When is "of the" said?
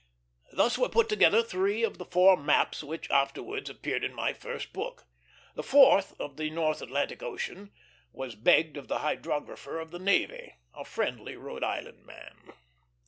1.83-2.05, 6.19-6.49, 8.77-9.01, 9.79-9.99